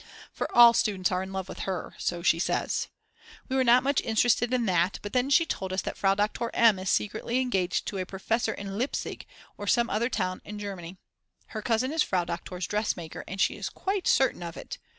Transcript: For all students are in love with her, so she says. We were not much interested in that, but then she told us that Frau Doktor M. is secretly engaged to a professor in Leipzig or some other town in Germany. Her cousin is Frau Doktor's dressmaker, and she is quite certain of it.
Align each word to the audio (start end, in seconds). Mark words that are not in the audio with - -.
For 0.33 0.49
all 0.57 0.73
students 0.73 1.11
are 1.11 1.21
in 1.21 1.31
love 1.31 1.47
with 1.47 1.59
her, 1.59 1.93
so 1.99 2.23
she 2.23 2.39
says. 2.39 2.87
We 3.47 3.55
were 3.55 3.63
not 3.63 3.83
much 3.83 4.01
interested 4.01 4.51
in 4.51 4.65
that, 4.65 4.97
but 5.03 5.13
then 5.13 5.29
she 5.29 5.45
told 5.45 5.71
us 5.71 5.83
that 5.83 5.95
Frau 5.95 6.15
Doktor 6.15 6.49
M. 6.55 6.79
is 6.79 6.89
secretly 6.89 7.39
engaged 7.39 7.85
to 7.85 7.99
a 7.99 8.05
professor 8.07 8.51
in 8.51 8.79
Leipzig 8.79 9.27
or 9.59 9.67
some 9.67 9.91
other 9.91 10.09
town 10.09 10.41
in 10.43 10.57
Germany. 10.57 10.97
Her 11.49 11.61
cousin 11.61 11.93
is 11.93 12.01
Frau 12.01 12.25
Doktor's 12.25 12.65
dressmaker, 12.65 13.23
and 13.27 13.39
she 13.39 13.55
is 13.57 13.69
quite 13.69 14.07
certain 14.07 14.41
of 14.41 14.57
it. 14.57 14.79